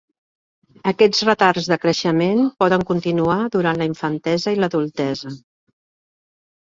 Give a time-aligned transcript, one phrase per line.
[0.91, 5.37] Aquests retards de creixement poden continuar durant la infantesa i l'adultesa.